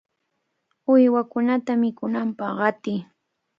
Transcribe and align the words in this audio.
¡Uywakunata 0.91 1.71
mikunanpaq 1.81 2.51
qatiy! 2.59 2.99